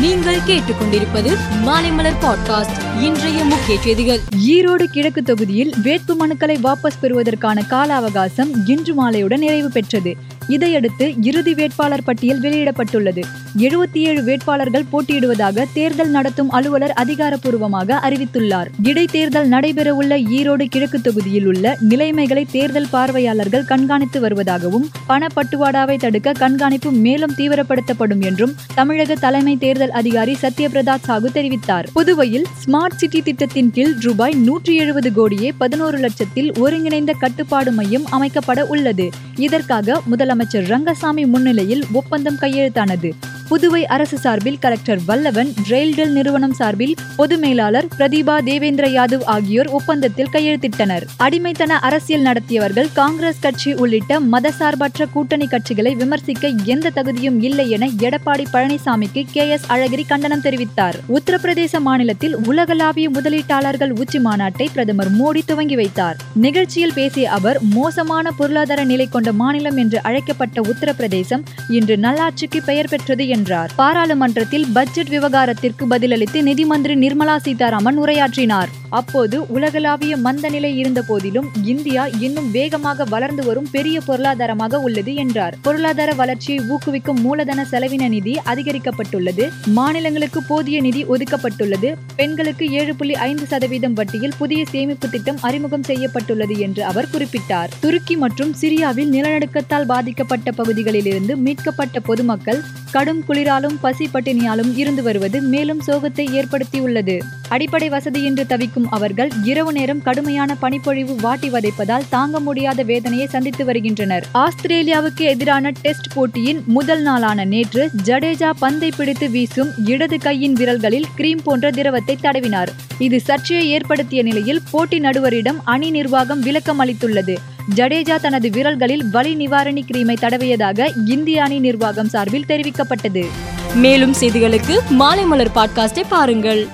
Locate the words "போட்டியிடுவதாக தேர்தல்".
14.92-16.08